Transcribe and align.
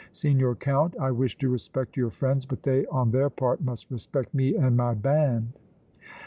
Signor 0.11 0.55
Count, 0.55 0.95
I 0.99 1.11
wish 1.11 1.37
to 1.37 1.49
respect 1.49 1.95
your 1.95 2.09
friends, 2.09 2.43
but 2.47 2.63
they 2.63 2.87
on 2.87 3.11
their 3.11 3.29
part 3.29 3.61
must 3.61 3.91
respect 3.91 4.33
me 4.33 4.55
and 4.55 4.75
my 4.75 4.95
band!" 4.95 5.53